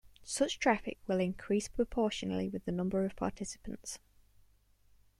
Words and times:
Such 0.23 0.57
traffic 0.57 0.97
will 1.05 1.19
increase 1.19 1.67
proportionally 1.67 2.49
with 2.49 2.65
the 2.65 2.71
number 2.71 3.05
of 3.05 3.15
participants. 3.15 3.99